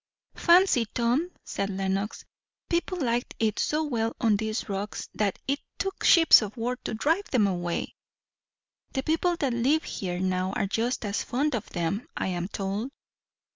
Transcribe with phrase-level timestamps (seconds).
[0.33, 2.25] "Fancy, Tom," said Lenox.
[2.71, 6.95] "People liked it so well on these rocks, that it took ships of war to
[6.95, 7.93] drive them away!"
[8.93, 12.89] "The people that live here now are just as fond of them, I am told."